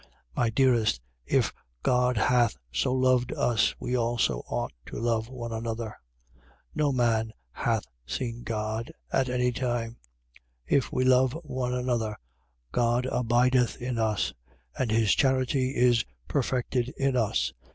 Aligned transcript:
4:11. 0.01 0.07
My 0.37 0.49
dearest, 0.49 1.01
if 1.27 1.53
God 1.83 2.17
hath 2.17 2.57
so 2.73 2.91
loved 2.91 3.31
us, 3.33 3.75
we 3.79 3.95
also 3.95 4.39
ought 4.47 4.73
to 4.87 4.97
love 4.97 5.29
one 5.29 5.51
another. 5.51 5.95
4:12. 6.39 6.43
No 6.73 6.91
man 6.91 7.33
hath 7.51 7.85
seen 8.07 8.41
God 8.41 8.91
at 9.13 9.29
any 9.29 9.51
time. 9.51 9.97
If 10.65 10.91
we 10.91 11.05
love 11.05 11.33
one 11.43 11.75
another, 11.75 12.17
God 12.71 13.05
abideth 13.11 13.79
in 13.79 13.99
us: 13.99 14.33
and 14.75 14.89
his 14.89 15.13
charity 15.13 15.75
is 15.75 16.03
perfected 16.27 16.91
in 16.97 17.15
us. 17.15 17.53